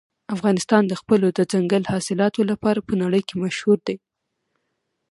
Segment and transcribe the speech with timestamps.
[0.35, 3.95] افغانستان د خپلو دځنګل حاصلاتو لپاره په نړۍ کې مشهور دی.